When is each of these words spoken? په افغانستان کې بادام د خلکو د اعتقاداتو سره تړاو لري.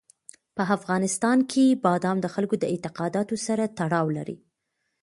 په 0.55 0.63
افغانستان 0.77 1.37
کې 1.51 1.79
بادام 1.85 2.17
د 2.21 2.27
خلکو 2.33 2.55
د 2.59 2.65
اعتقاداتو 2.73 3.35
سره 3.47 3.63
تړاو 3.77 4.07
لري. 4.17 4.37